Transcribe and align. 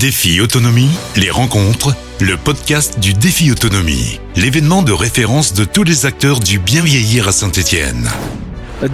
Défi 0.00 0.40
Autonomie, 0.40 0.88
les 1.14 1.28
rencontres, 1.28 1.94
le 2.20 2.38
podcast 2.38 2.98
du 3.00 3.12
Défi 3.12 3.52
Autonomie, 3.52 4.18
l'événement 4.34 4.82
de 4.82 4.92
référence 4.92 5.52
de 5.52 5.66
tous 5.66 5.84
les 5.84 6.06
acteurs 6.06 6.40
du 6.40 6.58
bien 6.58 6.80
vieillir 6.80 7.28
à 7.28 7.32
Saint-Étienne. 7.32 8.08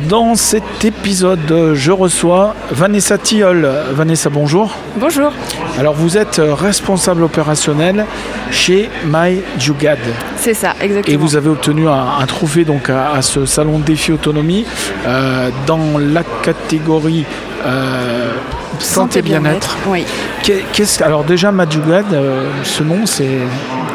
Dans 0.08 0.34
cet 0.34 0.84
épisode, 0.84 1.74
je 1.74 1.92
reçois 1.92 2.56
Vanessa 2.72 3.18
Tilleul. 3.18 3.70
Vanessa, 3.92 4.30
bonjour. 4.30 4.74
Bonjour. 4.96 5.30
Alors, 5.78 5.94
vous 5.94 6.16
êtes 6.16 6.42
responsable 6.44 7.22
opérationnel 7.22 8.04
chez 8.50 8.90
MyJugad. 9.04 10.00
C'est 10.36 10.54
ça, 10.54 10.74
exactement. 10.80 11.14
Et 11.14 11.16
vous 11.16 11.36
avez 11.36 11.50
obtenu 11.50 11.86
un, 11.86 12.18
un 12.18 12.26
trophée 12.26 12.64
donc, 12.64 12.90
à, 12.90 13.12
à 13.12 13.22
ce 13.22 13.46
salon 13.46 13.78
Défi 13.78 14.10
Autonomie 14.10 14.66
euh, 15.06 15.50
dans 15.68 15.98
la 15.98 16.24
catégorie 16.42 17.24
euh, 17.66 18.30
santé, 18.78 19.22
bien-être. 19.22 19.76
oui. 19.86 20.04
Qu'est- 20.42 20.64
qu'est-ce- 20.72 21.02
alors, 21.02 21.24
déjà, 21.24 21.50
MyJugad, 21.52 22.04
euh, 22.12 22.48
ce 22.62 22.82
nom, 22.82 23.04
c'est. 23.06 23.38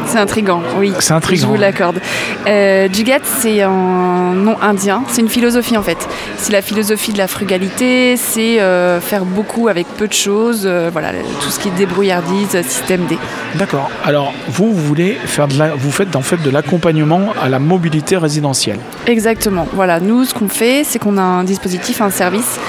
C'est 0.08 0.18
intrigant, 0.18 0.62
oui. 0.78 0.91
C'est 1.00 1.14
intriguant. 1.14 1.48
Je 1.48 1.52
vous 1.54 1.58
l'accorde. 1.62 2.00
Euh, 2.48 2.90
Jugat, 2.92 3.20
c'est 3.23 3.62
un 3.62 4.34
nom 4.34 4.58
indien. 4.62 5.04
C'est 5.08 5.22
une 5.22 5.30
philosophie 5.30 5.78
en 5.78 5.84
fait. 5.84 5.98
C'est 6.38 6.52
la 6.52 6.62
philosophie 6.62 7.14
de 7.14 7.18
la 7.20 7.28
frugalité. 7.28 8.18
C'est 8.18 8.59
euh, 8.59 9.00
faire 9.00 9.23
beaucoup 9.23 9.68
avec 9.70 9.88
peu 9.88 10.08
de 10.08 10.14
choses. 10.14 10.64
euh, 10.66 10.90
voilà, 10.92 11.09
tout 11.42 11.50
ce 11.50 11.59
qui 11.59 11.70
est 11.70 11.78
débrouillardise, 11.78 12.50
système 12.67 13.06
D. 13.06 13.17
D'accord. 13.56 13.90
Alors, 14.03 14.34
vous, 14.50 14.73
vous 14.73 14.81
voulez 14.86 15.17
faire 15.26 15.48
de 15.48 15.58
la, 15.58 15.76
vous 15.76 15.92
faites 15.92 16.16
en 16.16 16.22
fait 16.23 16.42
de 16.42 16.50
l'accompagnement 16.50 17.34
à 17.42 17.48
la 17.48 17.59
mobilité 17.59 18.17
résidentielle. 18.17 18.80
Exactement. 19.08 19.67
Voilà, 19.72 20.00
nous, 20.02 20.26
ce 20.26 20.34
qu'on 20.34 20.50
fait, 20.50 20.84
c'est 20.84 21.00
qu'on 21.00 21.17
a 21.20 21.22
un 21.22 21.44
dispositif, 21.45 22.02
un 22.02 22.09
service 22.09 22.59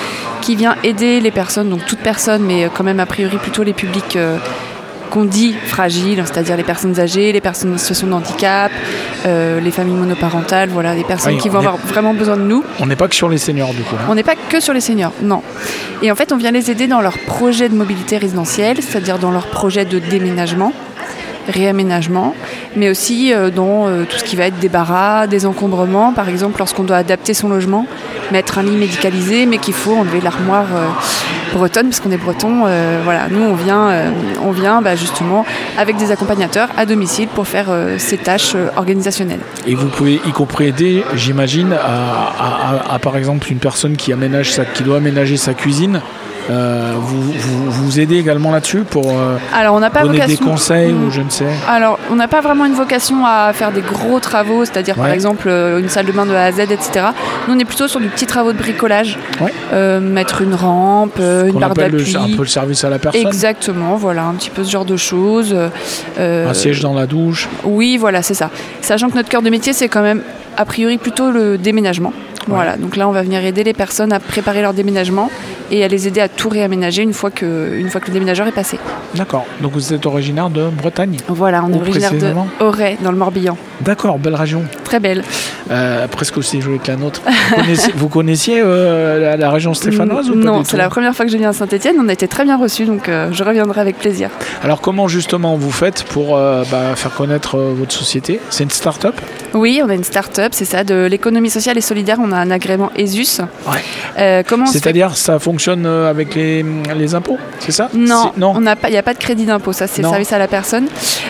qui 0.42 0.56
vient 0.56 0.76
aider 0.84 1.20
les 1.20 1.30
personnes, 1.30 1.70
donc 1.70 1.86
toutes 1.86 2.00
personnes, 2.00 2.42
mais 2.42 2.68
quand 2.74 2.84
même 2.84 3.00
a 3.00 3.06
priori 3.06 3.38
plutôt 3.38 3.62
les 3.62 3.72
publics 3.72 4.16
euh, 4.16 4.36
qu'on 5.10 5.24
dit 5.24 5.54
fragiles, 5.66 6.22
c'est-à-dire 6.26 6.56
les 6.56 6.62
personnes 6.64 6.98
âgées, 6.98 7.32
les 7.32 7.40
personnes 7.40 7.74
en 7.74 7.78
situation 7.78 8.06
de 8.08 8.12
handicap, 8.14 8.70
euh, 9.26 9.60
les 9.60 9.70
familles 9.70 9.94
monoparentales, 9.96 10.68
voilà, 10.70 10.94
des 10.94 11.04
personnes 11.04 11.34
Oui, 11.34 11.38
qui 11.40 11.48
on 11.48 11.52
vont 11.52 11.58
est- 11.60 11.66
avoir 11.66 11.76
vraiment 11.78 12.14
besoin 12.14 12.36
de 12.36 12.42
nous. 12.42 12.64
On 12.80 12.86
n'est 12.86 12.96
pas 12.96 13.08
que 13.08 13.14
sur 13.14 13.28
les 13.28 13.38
seniors, 13.38 13.72
du 13.74 13.82
coup. 13.82 13.94
hein. 13.98 14.04
On 14.08 14.14
n'est 14.14 14.22
pas 14.22 14.34
que 14.48 14.58
sur 14.60 14.72
les 14.74 14.80
seniors, 14.80 15.12
non. 15.22 15.42
Et 16.02 16.10
en 16.10 16.14
fait, 16.14 16.32
on 16.32 16.36
vient 16.36 16.50
les 16.50 16.70
aider 16.70 16.86
dans 16.86 17.00
leur 17.02 17.18
projet 17.18 17.68
de 17.68 17.74
mobilité 17.74 18.16
résidentielle, 18.18 18.78
c'est-à-dire 18.82 19.18
dans 19.18 19.30
leur 19.30 19.46
projet 19.48 19.84
de 19.84 19.98
déménagement, 19.98 20.72
réaménagement, 21.48 22.34
mais 22.76 22.88
aussi 22.88 23.32
euh, 23.34 23.50
dans 23.50 23.86
tout 24.08 24.16
ce 24.16 24.24
qui 24.24 24.36
va 24.36 24.46
être 24.46 24.58
débarras, 24.58 25.26
désencombrement, 25.26 26.12
par 26.12 26.28
exemple 26.28 26.58
lorsqu'on 26.58 26.84
doit 26.84 26.96
adapter 26.96 27.34
son 27.34 27.48
logement, 27.48 27.86
mettre 28.32 28.58
un 28.58 28.62
lit 28.62 28.76
médicalisé, 28.76 29.46
mais 29.46 29.58
qu'il 29.58 29.74
faut 29.74 29.94
enlever 29.94 30.20
l'armoire 30.20 30.66
euh, 30.74 30.88
bretonne, 31.54 31.88
parce 31.88 32.00
qu'on 32.00 32.10
est 32.10 32.16
breton. 32.16 32.62
euh, 32.66 33.00
voilà, 33.04 33.28
nous 33.30 33.42
on 33.42 33.54
vient, 33.54 33.88
euh, 33.90 34.10
on 34.42 34.50
vient 34.50 34.82
bah, 34.82 34.96
justement 34.96 35.44
avec 35.78 35.96
des 35.96 36.10
accompagnateurs 36.10 36.68
à 36.76 36.86
domicile 36.86 37.28
pour 37.28 37.46
faire 37.46 37.66
ces 37.98 38.16
tâches 38.18 38.56
organisationnelles. 38.76 39.40
Et 39.66 39.74
vous 39.74 39.88
pouvez 39.88 40.14
y 40.14 40.32
compris 40.32 40.66
aider, 40.68 41.04
j'imagine, 41.14 41.72
à- 41.72 42.94
à, 42.94 42.98
par 42.98 43.16
exemple 43.16 43.50
une 43.50 43.58
personne 43.58 43.96
qui 43.96 44.12
aménage 44.12 44.50
sa, 44.52 44.64
qui 44.64 44.82
doit 44.82 44.96
aménager 44.96 45.36
sa 45.36 45.54
cuisine. 45.54 46.00
Euh, 46.50 46.94
vous, 46.96 47.22
vous, 47.32 47.70
vous 47.70 48.00
aidez 48.00 48.16
également 48.16 48.50
là-dessus 48.50 48.80
pour 48.80 49.06
euh, 49.08 49.36
Alors 49.54 49.74
on 49.74 49.80
n'a 49.80 49.90
pas 49.90 50.02
donner 50.02 50.26
des 50.26 50.36
conseils 50.36 50.92
Mm. 50.92 51.06
ou 51.06 51.10
je 51.10 51.20
ne 51.20 51.30
sais. 51.30 51.46
Alors, 51.68 51.98
on 52.10 52.16
n'a 52.16 52.28
pas 52.28 52.40
vraiment 52.40 52.64
une 52.64 52.74
vocation 52.74 53.24
à 53.24 53.52
faire 53.52 53.72
des 53.72 53.80
gros 53.80 54.18
travaux, 54.20 54.64
c'est-à-dire 54.64 54.96
par 54.96 55.08
exemple 55.08 55.48
euh, 55.48 55.78
une 55.78 55.88
salle 55.88 56.06
de 56.06 56.12
bain 56.12 56.26
de 56.26 56.34
A 56.34 56.44
à 56.44 56.52
Z, 56.52 56.60
etc. 56.60 57.06
Nous, 57.46 57.54
on 57.54 57.58
est 57.58 57.64
plutôt 57.64 57.88
sur 57.88 58.00
du 58.00 58.08
petits 58.08 58.26
travaux 58.26 58.52
de 58.52 58.58
bricolage. 58.58 59.18
Ouais. 59.40 59.52
Euh, 59.72 60.00
mettre 60.00 60.42
une 60.42 60.54
rampe, 60.54 61.18
une 61.18 61.58
barre 61.58 61.74
d'appui. 61.74 62.16
un 62.16 62.36
peu 62.36 62.42
le 62.42 62.46
service 62.46 62.84
à 62.84 62.90
la 62.90 62.98
personne. 62.98 63.20
Exactement, 63.26 63.96
voilà, 63.96 64.24
un 64.24 64.34
petit 64.34 64.50
peu 64.50 64.64
ce 64.64 64.70
genre 64.70 64.84
de 64.84 64.96
choses. 64.96 65.56
Un 66.18 66.54
siège 66.54 66.80
dans 66.80 66.94
la 66.94 67.06
douche. 67.06 67.48
Oui, 67.64 67.96
voilà, 67.96 68.22
c'est 68.22 68.34
ça. 68.34 68.50
Sachant 68.80 69.08
que 69.08 69.14
notre 69.16 69.28
cœur 69.28 69.42
de 69.42 69.50
métier, 69.50 69.72
c'est 69.72 69.88
quand 69.88 70.02
même 70.02 70.22
a 70.56 70.64
priori 70.64 70.98
plutôt 70.98 71.30
le 71.30 71.58
déménagement. 71.58 72.12
Voilà, 72.48 72.76
donc 72.76 72.96
là, 72.96 73.08
on 73.08 73.12
va 73.12 73.22
venir 73.22 73.44
aider 73.44 73.62
les 73.62 73.72
personnes 73.72 74.12
à 74.12 74.18
préparer 74.18 74.62
leur 74.62 74.74
déménagement 74.74 75.30
et 75.72 75.82
à 75.82 75.88
les 75.88 76.06
aider 76.06 76.20
à 76.20 76.28
tout 76.28 76.50
réaménager 76.50 77.02
une 77.02 77.14
fois 77.14 77.30
que, 77.30 77.76
une 77.76 77.88
fois 77.88 78.00
que 78.00 78.08
le 78.08 78.12
déménageur 78.12 78.46
est 78.46 78.52
passé. 78.52 78.78
D'accord. 79.14 79.46
Donc 79.60 79.72
vous 79.72 79.92
êtes 79.92 80.04
originaire 80.06 80.50
de 80.50 80.68
Bretagne. 80.68 81.16
Voilà, 81.28 81.64
on 81.64 81.72
est 81.72 81.76
originaire 81.76 82.12
de 82.12 82.32
Auray, 82.60 82.98
dans 83.02 83.10
le 83.10 83.16
Morbihan. 83.16 83.56
D'accord, 83.84 84.18
belle 84.18 84.34
région. 84.34 84.62
Très 84.84 85.00
belle. 85.00 85.22
Euh, 85.70 86.06
presque 86.08 86.36
aussi 86.36 86.60
jolie 86.60 86.78
que 86.78 86.88
la 86.88 86.96
nôtre. 86.96 87.22
Vous 87.24 87.56
connaissiez, 87.56 87.92
vous 87.96 88.08
connaissiez, 88.08 88.60
euh, 88.62 89.18
la, 89.20 89.36
la 89.36 89.50
région 89.50 89.74
stéphanoise 89.74 90.30
ou 90.30 90.34
Non, 90.34 90.64
c'est 90.64 90.76
la 90.76 90.88
première 90.88 91.14
fois 91.14 91.24
que 91.24 91.32
je 91.32 91.36
viens 91.36 91.50
à 91.50 91.52
Saint-Etienne. 91.52 91.96
On 92.00 92.08
a 92.08 92.12
été 92.12 92.28
très 92.28 92.44
bien 92.44 92.56
reçus, 92.56 92.84
donc 92.84 93.08
euh, 93.08 93.28
je 93.32 93.42
reviendrai 93.42 93.80
avec 93.80 93.98
plaisir. 93.98 94.28
Alors 94.62 94.80
comment 94.80 95.08
justement 95.08 95.56
vous 95.56 95.70
faites 95.70 96.04
pour 96.04 96.36
bah, 96.36 96.94
faire 96.94 97.14
connaître 97.14 97.58
votre 97.58 97.92
société? 97.92 98.40
C'est 98.50 98.64
une 98.64 98.70
start-up? 98.70 99.14
Oui, 99.54 99.80
on 99.84 99.88
a 99.88 99.94
une 99.94 100.04
start-up, 100.04 100.52
c'est 100.54 100.64
ça, 100.64 100.84
de 100.84 101.06
l'économie 101.06 101.50
sociale 101.50 101.78
et 101.78 101.82
solidaire. 101.82 102.18
On 102.20 102.32
a 102.32 102.36
un 102.36 102.50
agrément 102.50 102.90
ESUS. 102.96 103.40
Ouais. 103.66 103.82
Fait 104.16 104.44
C'est-à-dire 104.66 105.16
ça 105.16 105.38
fonctionne 105.38 105.86
avec 105.86 106.34
les, 106.34 106.64
les 106.96 107.14
impôts, 107.14 107.38
c'est 107.58 107.72
ça? 107.72 107.88
Non, 107.94 108.32
il 108.38 108.90
n'y 108.90 108.96
a 108.96 109.02
pas 109.02 109.14
de 109.14 109.18
crédit 109.18 109.44
d'impôt, 109.44 109.72
ça 109.72 109.86
c'est 109.86 110.02
service 110.02 110.32
à 110.32 110.38
la 110.38 110.48
personne. 110.48 110.86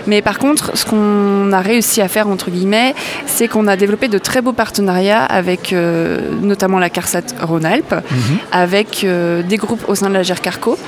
Mais 0.07 0.21
par 0.23 0.39
contre, 0.39 0.77
ce 0.77 0.85
qu'on 0.85 1.53
a 1.53 1.61
réussi 1.61 2.01
à 2.03 2.09
faire, 2.09 2.29
entre 2.29 2.42
guillemets, 2.51 2.95
c'est 3.27 3.49
qu'on 3.49 3.67
a 3.67 3.77
développé 3.77 4.09
de 4.09 4.19
très 4.19 4.41
beaux 4.43 4.53
partenariats 4.53 5.25
avec 5.25 5.73
euh, 5.73 6.21
notamment 6.41 6.79
la 6.79 6.91
CARSAT 6.91 7.23
Rhône-Alpes, 7.43 7.95
Mhm. 8.11 8.39
avec 8.53 9.05
euh, 9.05 9.43
des 9.43 9.57
groupes 9.57 9.85
au 9.89 9.95
sein 9.95 10.09
de 10.09 10.15
la 10.15 10.23
GERCARCO, 10.23 10.79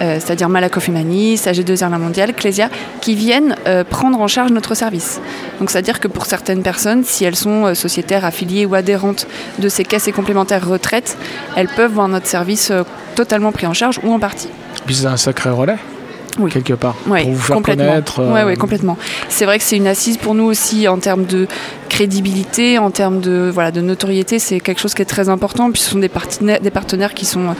euh, 0.00 0.18
c'est-à-dire 0.18 0.48
Malakoff 0.48 0.88
Humanis, 0.88 1.36
AG2 1.46 1.82
Irlande 1.82 2.02
Mondiale, 2.02 2.34
Clésia, 2.34 2.68
qui 3.00 3.14
viennent 3.14 3.54
euh, 3.68 3.84
prendre 3.84 4.20
en 4.20 4.26
charge 4.26 4.50
notre 4.50 4.74
service. 4.74 5.20
Donc 5.60 5.70
c'est-à-dire 5.70 6.00
que 6.00 6.08
pour 6.08 6.26
certaines 6.26 6.62
personnes, 6.62 7.04
si 7.04 7.24
elles 7.24 7.36
sont 7.36 7.66
euh, 7.66 7.74
sociétaires, 7.74 8.24
affiliées 8.24 8.66
ou 8.66 8.74
adhérentes 8.74 9.26
de 9.60 9.68
ces 9.68 9.84
caisses 9.84 10.08
et 10.08 10.12
complémentaires 10.12 10.66
retraite, 10.66 11.16
elles 11.56 11.68
peuvent 11.68 11.92
voir 11.92 12.08
notre 12.08 12.26
service 12.26 12.72
totalement 13.14 13.52
pris 13.52 13.66
en 13.68 13.72
charge 13.74 14.00
ou 14.02 14.12
en 14.12 14.18
partie. 14.18 14.48
Puis 14.86 14.96
c'est 14.96 15.06
un 15.06 15.16
sacré 15.16 15.50
relais, 15.50 15.76
Oui. 16.38 16.50
quelque 16.50 16.74
part, 16.74 16.96
Oui, 17.06 17.22
pour 17.22 17.32
vous 17.32 17.38
faire 17.40 17.56
complètement. 17.56 17.86
connaître. 17.86 18.20
euh, 18.20 18.32
Ouais, 18.32 18.44
ouais, 18.44 18.56
complètement. 18.56 18.96
C'est 19.28 19.44
vrai 19.44 19.58
que 19.58 19.64
c'est 19.64 19.76
une 19.76 19.86
assise 19.86 20.16
pour 20.16 20.34
nous 20.34 20.44
aussi 20.44 20.88
en 20.88 20.98
termes 20.98 21.24
de 21.26 21.46
crédibilité, 21.88 22.78
en 22.78 22.90
termes 22.90 23.20
de, 23.20 23.50
voilà, 23.52 23.70
de 23.70 23.80
notoriété. 23.80 24.38
C'est 24.38 24.60
quelque 24.60 24.80
chose 24.80 24.94
qui 24.94 25.02
est 25.02 25.06
très 25.06 25.28
important. 25.28 25.70
Puis 25.70 25.80
ce 25.80 25.90
sont 25.90 25.98
des 25.98 26.08
partenaires, 26.08 26.60
des 26.60 26.70
partenaires 26.70 27.14
qui 27.14 27.24
sont, 27.24 27.54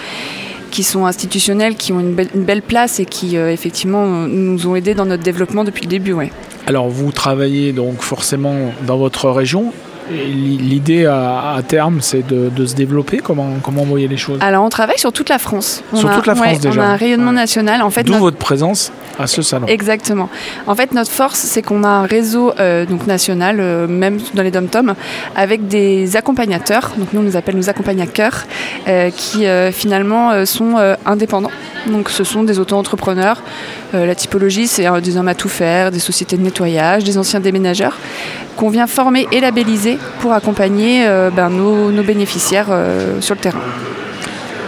qui 0.70 0.82
sont 0.82 1.06
institutionnels, 1.06 1.76
qui 1.76 1.92
ont 1.92 2.00
une 2.00 2.14
belle, 2.14 2.28
une 2.34 2.44
belle 2.44 2.62
place 2.62 2.98
et 2.98 3.04
qui, 3.04 3.36
euh, 3.36 3.52
effectivement, 3.52 4.06
nous 4.06 4.66
ont 4.66 4.74
aidés 4.74 4.94
dans 4.94 5.06
notre 5.06 5.22
développement 5.22 5.62
depuis 5.62 5.82
le 5.84 5.88
début. 5.88 6.12
Ouais. 6.12 6.32
Alors 6.66 6.88
vous 6.88 7.12
travaillez 7.12 7.72
donc 7.72 8.02
forcément 8.02 8.72
dans 8.86 8.96
votre 8.96 9.28
région. 9.30 9.72
L'idée 10.10 11.06
à, 11.06 11.54
à 11.56 11.62
terme, 11.62 12.00
c'est 12.00 12.26
de, 12.26 12.50
de 12.54 12.66
se 12.66 12.74
développer? 12.74 13.18
Comment, 13.18 13.54
comment 13.62 13.82
vous 13.82 13.88
voyez 13.90 14.08
les 14.08 14.16
choses? 14.16 14.38
Alors, 14.42 14.64
on 14.64 14.68
travaille 14.68 14.98
sur 14.98 15.12
toute 15.12 15.28
la 15.28 15.38
France. 15.38 15.82
On 15.92 15.96
Sur 15.96 16.10
a- 16.10 16.14
toute 16.14 16.26
la 16.26 16.34
France, 16.34 16.46
ouais, 16.48 16.58
déjà. 16.58 16.80
On 16.80 16.84
a 16.84 16.86
un 16.88 16.96
rayonnement 16.96 17.30
Ouais. 17.30 17.36
national. 17.36 17.80
En 17.82 17.90
fait, 17.90 18.02
D'où 18.04 18.12
notre- 18.12 18.24
votre 18.24 18.36
présence? 18.36 18.92
À 19.18 19.26
ce 19.26 19.42
salon. 19.42 19.66
Exactement. 19.66 20.28
En 20.66 20.74
fait, 20.74 20.92
notre 20.92 21.10
force, 21.10 21.38
c'est 21.38 21.62
qu'on 21.62 21.84
a 21.84 21.88
un 21.88 22.06
réseau 22.06 22.52
euh, 22.58 22.86
donc 22.86 23.06
national, 23.06 23.58
euh, 23.60 23.86
même 23.86 24.18
dans 24.34 24.42
les 24.42 24.50
dom-toms, 24.50 24.94
avec 25.36 25.68
des 25.68 26.16
accompagnateurs. 26.16 26.92
Donc 26.96 27.12
nous, 27.12 27.20
on 27.20 27.24
nous 27.24 27.36
appelle 27.36 27.56
nos 27.56 27.68
accompagnateurs, 27.68 28.44
euh, 28.88 29.10
qui 29.10 29.44
finalement 29.72 30.44
sont 30.46 30.76
indépendants. 31.04 31.50
Donc 31.86 32.08
ce 32.10 32.24
sont 32.24 32.42
des 32.42 32.58
auto-entrepreneurs. 32.58 33.42
La 33.92 34.14
typologie, 34.14 34.66
c'est 34.66 34.86
des 35.00 35.16
hommes 35.16 35.28
à 35.28 35.34
tout 35.34 35.48
faire, 35.48 35.90
des 35.90 35.98
sociétés 35.98 36.36
de 36.36 36.42
nettoyage, 36.42 37.04
des 37.04 37.18
anciens 37.18 37.40
déménageurs, 37.40 37.98
qu'on 38.56 38.70
vient 38.70 38.86
former 38.86 39.26
et 39.32 39.40
labelliser 39.40 39.98
pour 40.20 40.32
accompagner 40.32 41.06
ben, 41.34 41.50
nos, 41.50 42.02
bénéficiaires 42.02 42.68
sur 43.20 43.34
le 43.34 43.40
terrain. 43.40 43.60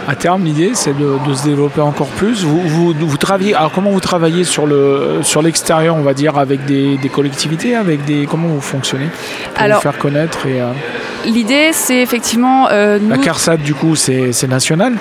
À 0.07 0.15
terme, 0.15 0.45
l'idée, 0.45 0.71
c'est 0.73 0.97
de, 0.97 1.17
de 1.27 1.33
se 1.33 1.43
développer 1.43 1.81
encore 1.81 2.07
plus. 2.07 2.43
Vous, 2.45 2.61
vous, 2.61 2.93
vous 2.97 3.17
travaillez. 3.17 3.53
Alors, 3.53 3.73
comment 3.73 3.91
vous 3.91 3.99
travaillez 3.99 4.45
sur 4.45 4.65
le 4.65 5.19
sur 5.21 5.41
l'extérieur, 5.41 5.95
on 5.97 6.01
va 6.01 6.13
dire, 6.13 6.37
avec 6.37 6.63
des, 6.65 6.97
des 6.97 7.09
collectivités, 7.09 7.75
avec 7.75 8.05
des. 8.05 8.25
Comment 8.25 8.47
vous 8.47 8.61
fonctionnez 8.61 9.09
pour 9.53 9.61
Alors, 9.61 9.77
vous 9.77 9.83
faire 9.83 9.97
connaître 9.97 10.45
et 10.47 10.61
euh, 10.61 10.71
L'idée, 11.25 11.71
c'est 11.73 12.01
effectivement 12.01 12.69
euh, 12.71 12.99
nous. 13.01 13.09
la 13.09 13.17
CARSAT, 13.17 13.57
du 13.57 13.73
coup, 13.73 13.95
c'est 13.95 14.31
c'est 14.31 14.47
national. 14.47 14.93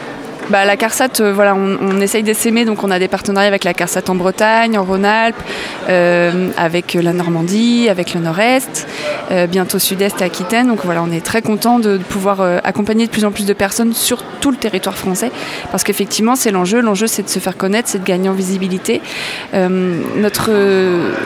Bah, 0.49 0.65
la 0.65 0.77
CARSAT, 0.77 1.21
euh, 1.21 1.33
voilà, 1.33 1.57
on, 1.57 2.01
essaye 2.01 2.23
d'essaimer, 2.23 2.65
donc 2.65 2.85
on 2.85 2.91
a 2.93 3.01
des 3.01 3.09
partenariats 3.09 3.49
avec 3.49 3.65
la 3.65 3.75
CARSAT 3.75 4.03
en 4.09 4.15
Bretagne, 4.15 4.79
en 4.79 4.85
Rhône-Alpes, 4.85 5.35
euh, 5.89 6.51
avec 6.57 6.95
la 6.95 7.13
Normandie, 7.13 7.89
avec 7.89 8.15
le 8.15 8.21
Nord-Est, 8.21 8.87
euh, 9.33 9.49
bientôt 9.49 9.81
Sud-Est 9.81 10.21
et 10.21 10.25
Aquitaine. 10.25 10.69
Donc 10.69 10.85
voilà, 10.85 11.03
on 11.03 11.11
est 11.11 11.25
très 11.25 11.43
content 11.43 11.81
de, 11.81 11.99
pouvoir 11.99 12.41
accompagner 12.63 13.07
de 13.07 13.11
plus 13.11 13.25
en 13.25 13.33
plus 13.33 13.47
de 13.47 13.53
personnes 13.53 13.93
sur 13.93 14.23
tout 14.41 14.53
le 14.53 14.57
territoire 14.57 14.97
français, 14.97 15.33
parce 15.73 15.83
qu'effectivement, 15.83 16.37
c'est 16.37 16.53
l'enjeu. 16.53 16.81
L'enjeu, 16.81 17.09
c'est 17.09 17.23
de 17.23 17.29
se 17.29 17.41
faire 17.41 17.57
connaître, 17.57 17.89
c'est 17.89 17.99
de 17.99 18.05
gagner 18.05 18.29
en 18.29 18.35
visibilité. 18.35 19.01
Notre, 19.53 20.51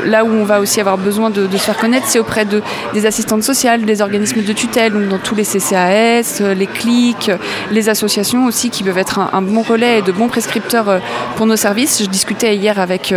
là 0.07 0.25
où 0.25 0.29
on 0.29 0.45
va 0.45 0.61
aussi 0.61 0.81
avoir 0.81 0.97
besoin 0.97 1.29
de, 1.29 1.47
se 1.53 1.59
faire 1.59 1.77
connaître, 1.77 2.07
c'est 2.07 2.19
auprès 2.19 2.47
de, 2.47 2.63
des 2.95 3.05
assistantes 3.05 3.43
sociales, 3.43 3.83
des 3.83 4.01
organismes 4.01 4.43
de 4.43 4.53
tutelle, 4.53 4.93
donc 4.93 5.09
dans 5.09 5.19
tous 5.19 5.35
les 5.35 5.45
CCAS, 5.45 6.41
les 6.57 6.67
clics, 6.67 7.31
les 7.71 7.89
associations 7.91 8.47
aussi 8.47 8.71
qui 8.71 8.83
peuvent 8.83 8.97
être 8.97 9.10
un, 9.19 9.43
bon 9.43 9.63
relais 9.63 9.99
et 9.99 10.03
de 10.03 10.13
bons 10.13 10.29
prescripteurs 10.29 11.01
pour 11.37 11.47
nos 11.47 11.57
services. 11.57 12.03
Je 12.03 12.09
discutais 12.09 12.57
hier 12.57 12.79
avec, 12.79 13.15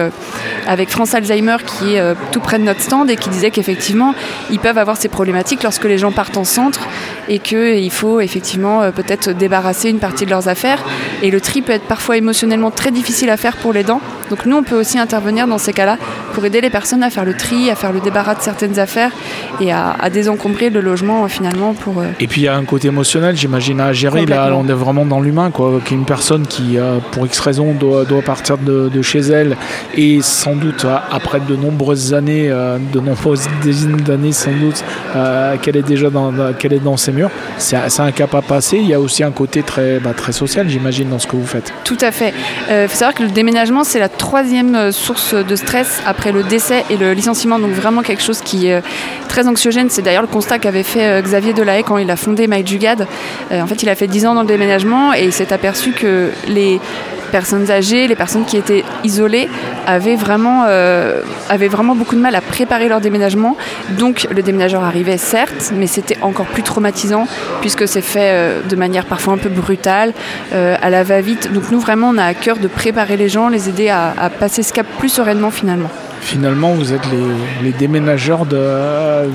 avec 0.68 0.90
France 0.90 1.13
Alzheimer 1.13 1.57
qui 1.66 1.95
est 1.95 2.16
tout 2.31 2.40
près 2.40 2.60
de 2.60 2.63
notre 2.63 2.81
stand 2.81 3.10
et 3.10 3.16
qui 3.16 3.30
disait 3.30 3.51
qu'effectivement, 3.51 4.16
ils 4.50 4.60
peuvent 4.60 4.78
avoir 4.78 4.98
ces 4.98 5.10
problématiques 5.10 5.63
lorsque 5.63 5.86
les 5.86 5.98
gens 5.98 6.12
partent 6.12 6.38
en 6.38 6.44
centre 6.44 6.88
et 7.30 7.40
qu'il 7.40 7.92
faut 7.92 8.19
effectivement 8.19 8.92
peut-être 8.92 9.31
débarrasser 9.31 9.90
une 9.90 10.00
partie 10.00 10.25
de 10.25 10.30
leurs 10.30 10.48
affaires. 10.48 10.84
Et 11.22 11.31
le 11.31 11.42
tri 11.42 11.62
peut 11.62 11.74
être 11.74 11.88
parfois 11.88 12.18
émotionnellement 12.18 12.72
très 12.72 12.92
difficile 12.92 13.30
à 13.30 13.38
faire 13.38 13.57
pour 13.57 13.74
les 13.74 13.84
dents. 13.84 14.01
Donc 14.29 14.45
nous, 14.45 14.57
on 14.57 14.63
peut 14.63 14.79
aussi 14.79 14.97
intervenir 14.97 15.47
dans 15.47 15.57
ces 15.57 15.73
cas-là 15.73 15.97
pour 16.33 16.45
aider 16.45 16.61
les 16.61 16.69
personnes 16.69 17.03
à 17.03 17.09
faire 17.09 17.25
le 17.25 17.35
tri, 17.35 17.69
à 17.69 17.75
faire 17.75 17.91
le 17.91 17.99
débarras 17.99 18.35
de 18.35 18.41
certaines 18.41 18.79
affaires 18.79 19.11
et 19.59 19.71
à, 19.71 19.95
désencombrer 20.11 20.69
le 20.69 20.81
logement 20.81 21.27
finalement 21.27 21.73
pour... 21.73 21.99
Euh, 21.99 22.05
et 22.19 22.27
puis 22.27 22.41
il 22.41 22.43
y 22.43 22.47
a 22.47 22.55
un 22.55 22.65
côté 22.65 22.89
émotionnel, 22.89 23.35
j'imagine, 23.35 23.79
à 23.79 23.93
gérer. 23.93 24.25
Là, 24.25 24.51
on 24.55 24.67
est 24.67 24.73
vraiment 24.73 25.05
dans 25.05 25.19
l'humain, 25.19 25.49
quoi. 25.51 25.79
Qu'une 25.83 26.05
personne 26.05 26.45
qui, 26.45 26.77
euh, 26.77 26.99
pour 27.11 27.25
X 27.25 27.39
raison, 27.39 27.73
doit, 27.73 28.05
partir 28.23 28.57
de, 28.57 29.01
chez 29.01 29.19
elle 29.19 29.57
et 29.95 30.21
sans 30.21 30.55
doute, 30.55 30.85
euh, 30.85 30.97
après 31.11 31.39
de 31.39 31.55
nombreuses 31.55 32.13
années, 32.13 32.47
de 32.47 32.99
nombreuses 32.99 33.47
dizaines 33.61 33.97
d'années 33.97 34.31
sans 34.31 34.51
doute, 34.51 34.83
qu'elle 35.61 35.77
est 35.77 35.87
déjà 35.87 36.09
dans, 36.09 36.31
qu'elle 36.53 36.73
est 36.73 36.83
dans 36.83 36.97
ses 36.97 37.11
murs, 37.11 37.31
c'est 37.57 37.99
un 37.99 38.11
cap 38.11 38.33
à 38.35 38.41
passer. 38.41 38.77
Il 38.77 38.87
y 38.87 38.93
a 38.93 38.99
aussi 38.99 39.23
un 39.23 39.31
côté 39.31 39.63
très, 39.63 39.99
bah, 39.99 40.13
très 40.15 40.31
social, 40.31 40.69
j'imagine, 40.69 41.09
dans 41.09 41.19
ce 41.19 41.27
que 41.27 41.35
vous 41.35 41.45
faites. 41.45 41.73
Tout 41.83 41.97
à 42.01 42.11
fait. 42.11 42.33
Il 42.69 42.87
faut 42.87 42.97
savoir 42.97 43.13
que 43.13 43.23
le 43.23 43.29
déménagement, 43.29 43.83
c'est 43.83 43.99
la 43.99 44.09
troisième 44.18 44.92
source 44.92 45.33
de 45.33 45.56
stress 45.56 46.01
après 46.06 46.31
le 46.31 46.44
décès 46.44 46.83
et 46.89 46.98
le 46.98 47.13
licenciement, 47.13 47.60
donc 47.60 47.71
vraiment 47.71 48.01
quelque 48.01 48.24
chose 48.24 48.42
qui 48.42 48.68
est 48.68 48.81
très 49.33 49.48
anxiogène. 49.48 49.89
C'est 49.89 50.04
d'ailleurs 50.04 50.21
le 50.21 50.27
constat 50.27 50.60
qu'avait 50.60 50.83
fait 50.83 51.06
euh, 51.06 51.21
Xavier 51.21 51.54
Delahaye 51.54 51.83
quand 51.83 51.98
il 51.98 52.12
a 52.12 52.15
fondé 52.15 52.48
MyJugad. 52.48 53.07
Euh, 53.51 53.62
en 53.62 53.65
fait, 53.65 53.81
il 53.81 53.89
a 53.89 53.95
fait 53.95 54.06
10 54.06 54.27
ans 54.27 54.36
dans 54.36 54.42
le 54.42 54.48
déménagement 54.48 55.12
et 55.13 55.24
il 55.24 55.33
s'est 55.33 55.51
aperçu 55.51 55.92
que 55.92 56.30
les 56.48 56.80
personnes 57.33 57.69
âgées, 57.69 58.07
les 58.07 58.15
personnes 58.15 58.45
qui 58.45 58.56
étaient 58.56 58.85
isolées 59.03 59.50
avaient 59.85 60.15
vraiment, 60.15 60.63
euh, 60.68 61.21
avaient 61.50 61.68
vraiment 61.68 61.95
beaucoup 61.95 62.15
de 62.15 62.21
mal 62.21 62.35
à 62.35 62.41
préparer 62.41 62.88
leur 62.88 63.01
déménagement. 63.01 63.57
Donc 63.97 64.27
le 64.33 64.41
déménageur 64.41 64.83
arrivait 64.83 65.18
certes, 65.18 65.74
mais 65.75 65.88
c'était 65.88 66.18
encore 66.21 66.45
plus 66.45 66.63
traumatisant 66.63 67.27
puisque 67.59 67.88
c'est 67.88 68.01
fait 68.01 68.62
de 68.69 68.75
manière 68.75 69.06
parfois 69.06 69.33
un 69.33 69.38
peu 69.38 69.50
brutale, 69.50 70.13
à 70.53 70.89
la 70.89 71.03
va-vite. 71.03 71.51
Donc 71.51 71.71
nous 71.71 71.80
vraiment 71.80 72.09
on 72.13 72.18
a 72.18 72.25
à 72.25 72.33
cœur 72.33 72.57
de 72.57 72.68
préparer 72.68 73.18
les 73.18 73.30
gens, 73.30 73.50
les 73.50 73.68
aider 73.68 73.89
à 73.89 74.30
passer 74.39 74.63
ce 74.63 74.71
cap 74.71 74.88
plus 75.00 75.09
sereinement 75.09 75.51
finalement 75.51 75.89
finalement, 76.23 76.73
vous 76.73 76.93
êtes 76.93 77.01
les, 77.61 77.71
déménageurs 77.71 78.45
de, 78.45 78.59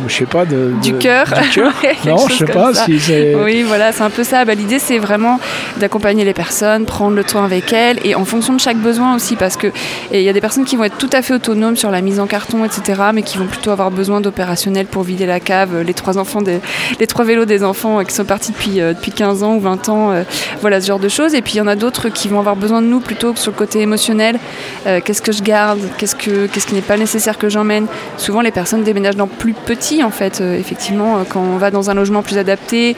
je 0.06 0.14
sais 0.14 0.26
pas, 0.26 0.44
de, 0.44 0.72
du 0.82 0.94
cœur. 0.94 1.26
non, 2.06 2.28
je 2.28 2.34
sais 2.34 2.44
pas 2.46 2.72
si 2.74 2.98
c'est. 2.98 3.34
Oui, 3.34 3.62
voilà, 3.62 3.92
c'est 3.92 4.02
un 4.02 4.10
peu 4.10 4.24
ça. 4.24 4.44
Bah, 4.44 4.54
l'idée, 4.54 4.78
c'est 4.78 4.98
vraiment 4.98 5.40
d'accompagner 5.78 6.24
les 6.24 6.34
personnes, 6.34 6.86
prendre 6.86 7.16
le 7.16 7.24
temps 7.24 7.44
avec 7.44 7.72
elles, 7.72 7.98
et 8.04 8.14
en 8.14 8.24
fonction 8.24 8.54
de 8.54 8.60
chaque 8.60 8.78
besoin 8.78 9.14
aussi, 9.14 9.36
parce 9.36 9.56
que 9.56 9.68
il 10.12 10.22
y 10.22 10.28
a 10.28 10.32
des 10.32 10.40
personnes 10.40 10.64
qui 10.64 10.76
vont 10.76 10.84
être 10.84 10.98
tout 10.98 11.10
à 11.12 11.22
fait 11.22 11.34
autonomes 11.34 11.76
sur 11.76 11.90
la 11.90 12.00
mise 12.00 12.20
en 12.20 12.26
carton, 12.26 12.64
etc., 12.64 13.02
mais 13.12 13.22
qui 13.22 13.38
vont 13.38 13.46
plutôt 13.46 13.70
avoir 13.70 13.90
besoin 13.90 14.20
d'opérationnel 14.20 14.86
pour 14.86 15.02
vider 15.02 15.26
la 15.26 15.40
cave. 15.40 15.82
Les 15.82 15.94
trois 15.94 16.18
enfants, 16.18 16.42
des, 16.42 16.60
les 17.00 17.06
trois 17.06 17.24
vélos 17.24 17.44
des 17.44 17.64
enfants 17.64 18.02
qui 18.04 18.14
sont 18.14 18.24
partis 18.24 18.52
depuis 18.52 18.80
euh, 18.80 18.92
depuis 18.92 19.12
15 19.12 19.42
ans 19.42 19.54
ou 19.54 19.60
20 19.60 19.88
ans, 19.88 20.10
euh, 20.10 20.22
voilà 20.60 20.80
ce 20.80 20.86
genre 20.86 20.98
de 20.98 21.08
choses. 21.08 21.34
Et 21.34 21.42
puis 21.42 21.54
il 21.54 21.58
y 21.58 21.60
en 21.60 21.66
a 21.66 21.76
d'autres 21.76 22.08
qui 22.08 22.28
vont 22.28 22.38
avoir 22.38 22.56
besoin 22.56 22.82
de 22.82 22.86
nous 22.86 23.00
plutôt 23.00 23.32
que 23.32 23.38
sur 23.38 23.52
le 23.52 23.56
côté 23.56 23.80
émotionnel. 23.80 24.38
Euh, 24.86 25.00
qu'est-ce 25.04 25.22
que 25.22 25.32
je 25.32 25.42
garde? 25.42 25.80
Qu'est-ce 25.98 26.16
que 26.16 26.46
qu'est-ce 26.46 26.66
qui 26.66 26.77
n'est 26.78 26.86
pas 26.86 26.96
nécessaire 26.96 27.38
que 27.38 27.48
j'emmène. 27.48 27.86
Souvent, 28.16 28.40
les 28.40 28.50
personnes 28.50 28.82
déménagent 28.82 29.16
dans 29.16 29.26
plus 29.26 29.52
petit, 29.52 30.02
en 30.02 30.10
fait. 30.10 30.40
Euh, 30.40 30.58
effectivement, 30.58 31.18
euh, 31.18 31.22
quand 31.28 31.40
on 31.40 31.56
va 31.56 31.70
dans 31.70 31.90
un 31.90 31.94
logement 31.94 32.22
plus 32.22 32.38
adapté 32.38 32.96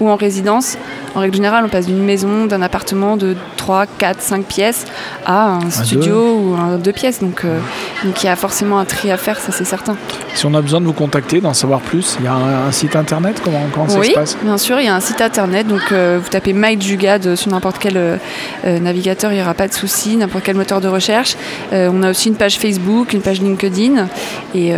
ou 0.00 0.08
en 0.08 0.16
résidence, 0.16 0.78
en 1.14 1.20
règle 1.20 1.36
générale, 1.36 1.64
on 1.64 1.68
passe 1.68 1.86
d'une 1.86 2.02
maison, 2.02 2.46
d'un 2.46 2.62
appartement 2.62 3.16
de 3.16 3.36
3, 3.56 3.86
4, 3.86 4.20
5 4.20 4.44
pièces 4.44 4.86
à 5.26 5.52
un 5.54 5.70
studio 5.70 6.34
ou 6.36 6.54
un 6.54 6.76
deux 6.76 6.92
pièces. 6.92 7.20
Donc, 7.20 7.44
euh, 7.44 7.58
donc 8.04 8.22
il 8.22 8.26
y 8.26 8.28
a 8.28 8.36
forcément 8.36 8.78
un 8.78 8.84
tri 8.84 9.10
à 9.10 9.16
faire, 9.16 9.38
ça 9.40 9.52
c'est 9.52 9.64
certain. 9.64 9.96
Si 10.34 10.46
on 10.46 10.54
a 10.54 10.60
besoin 10.60 10.80
de 10.80 10.86
vous 10.86 10.92
contacter, 10.92 11.40
d'en 11.40 11.54
savoir 11.54 11.80
plus, 11.80 12.16
il 12.20 12.24
y 12.24 12.28
a 12.28 12.34
un, 12.34 12.72
site 12.72 12.96
internet 12.96 13.40
Comment, 13.44 13.66
comment 13.72 13.88
ça 13.88 14.02
se 14.02 14.12
passe? 14.12 14.36
bien 14.42 14.58
sûr, 14.58 14.80
il 14.80 14.86
y 14.86 14.88
a 14.88 14.94
un 14.94 15.00
site 15.00 15.20
internet. 15.20 15.66
Donc 15.66 15.92
euh, 15.92 16.18
vous 16.22 16.28
tapez 16.28 16.52
MyJugad 16.52 17.34
sur 17.36 17.50
n'importe 17.50 17.78
quel 17.78 17.96
euh, 17.96 18.18
navigateur, 18.64 19.32
il 19.32 19.36
n'y 19.36 19.42
aura 19.42 19.54
pas 19.54 19.68
de 19.68 19.74
souci, 19.74 20.16
n'importe 20.16 20.44
quel 20.44 20.56
moteur 20.56 20.80
de 20.80 20.88
recherche. 20.88 21.36
on 21.72 22.02
a 22.02 22.10
aussi 22.10 22.28
une 22.28 22.36
page 22.36 22.58
Facebook, 22.58 23.12
une 23.12 23.20
page 23.22 23.40
LinkedIn. 23.40 24.08
Et 24.54 24.72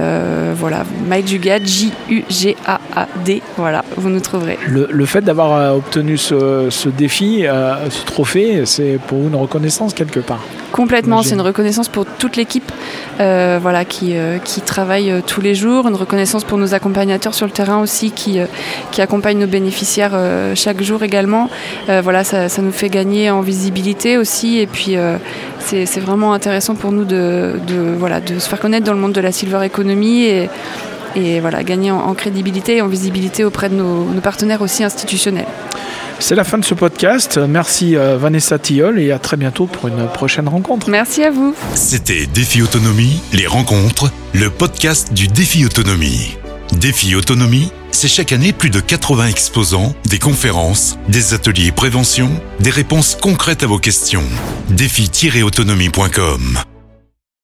voilà, 0.54 0.84
MyJugad, 1.08 1.66
J-U-G-A-A-D. 1.66 3.42
Voilà, 3.56 3.84
vous 3.96 4.08
nous 4.08 4.20
trouverez. 4.20 4.58
Le, 4.66 4.88
le 4.90 5.06
fait 5.06 5.22
d'avoir 5.22 5.74
obtenu 5.76 6.16
ce, 6.18 6.88
défi, 6.88 7.46
euh, 7.46 7.90
ce 7.90 8.04
trophée, 8.04 8.66
c'est 8.66 8.98
pour 9.06 9.18
vous 9.18 9.28
une 9.28 9.36
reconnaissance 9.36 9.94
quelque 9.94 10.20
part? 10.20 10.42
Complètement, 10.74 11.22
c'est 11.22 11.36
une 11.36 11.40
reconnaissance 11.40 11.88
pour 11.88 12.04
toute 12.04 12.36
l'équipe 12.36 12.72
euh, 13.20 13.60
voilà, 13.62 13.84
qui, 13.84 14.16
euh, 14.16 14.38
qui 14.38 14.60
travaille 14.60 15.22
tous 15.24 15.40
les 15.40 15.54
jours, 15.54 15.86
une 15.86 15.94
reconnaissance 15.94 16.42
pour 16.42 16.58
nos 16.58 16.74
accompagnateurs 16.74 17.32
sur 17.32 17.46
le 17.46 17.52
terrain 17.52 17.80
aussi 17.80 18.10
qui, 18.10 18.40
qui 18.90 19.00
accompagnent 19.00 19.38
nos 19.38 19.46
bénéficiaires 19.46 20.18
chaque 20.56 20.82
jour 20.82 21.04
également. 21.04 21.48
voilà, 21.86 22.24
ça, 22.24 22.48
ça, 22.48 22.60
nous 22.60 22.72
fait 22.72 22.88
gagner 22.88 23.30
en 23.30 23.40
visibilité 23.40 24.18
aussi 24.18 24.58
et 24.58 24.66
puis 24.66 24.96
c'est 25.60 26.00
vraiment 26.00 26.32
intéressant 26.32 26.74
pour 26.74 26.90
nous 26.90 27.04
de, 27.04 27.52
de, 27.68 27.94
voilà, 27.96 28.20
de 28.20 28.40
se 28.40 28.48
faire 28.48 28.58
connaître 28.58 28.84
dans 28.84 28.94
le 28.94 28.98
monde 28.98 29.12
de 29.12 29.20
la 29.20 29.30
silver 29.30 29.64
economy 29.64 30.24
et, 30.24 30.50
et 31.14 31.38
voilà, 31.38 31.62
gagner 31.62 31.92
en, 31.92 32.14
crédibilité 32.14 32.78
et 32.78 32.82
en 32.82 32.88
visibilité 32.88 33.44
auprès 33.44 33.68
de 33.68 33.76
nos, 33.76 34.04
nos 34.04 34.20
partenaires 34.20 34.60
aussi 34.62 34.82
institutionnels. 34.82 35.46
C'est 36.26 36.34
la 36.34 36.44
fin 36.44 36.56
de 36.56 36.64
ce 36.64 36.72
podcast. 36.72 37.36
Merci 37.36 37.98
euh, 37.98 38.16
Vanessa 38.16 38.58
Tilleul 38.58 38.98
et 38.98 39.12
à 39.12 39.18
très 39.18 39.36
bientôt 39.36 39.66
pour 39.66 39.88
une 39.88 40.06
prochaine 40.08 40.48
rencontre. 40.48 40.88
Merci 40.88 41.22
à 41.22 41.30
vous. 41.30 41.54
C'était 41.74 42.24
Défi 42.24 42.62
Autonomie, 42.62 43.20
les 43.34 43.46
rencontres, 43.46 44.10
le 44.32 44.48
podcast 44.48 45.12
du 45.12 45.28
Défi 45.28 45.66
Autonomie. 45.66 46.38
Défi 46.72 47.14
Autonomie, 47.14 47.70
c'est 47.90 48.08
chaque 48.08 48.32
année 48.32 48.54
plus 48.54 48.70
de 48.70 48.80
80 48.80 49.26
exposants, 49.26 49.94
des 50.06 50.18
conférences, 50.18 50.98
des 51.08 51.34
ateliers 51.34 51.72
prévention, 51.72 52.30
des 52.58 52.70
réponses 52.70 53.18
concrètes 53.20 53.62
à 53.62 53.66
vos 53.66 53.78
questions. 53.78 54.24
Défi-autonomie.com 54.70 56.58